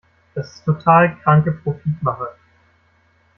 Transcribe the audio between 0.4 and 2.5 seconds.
ist total kranke Profitmache!